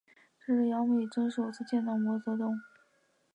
[0.43, 2.59] 这是杨美真首次见到毛泽东。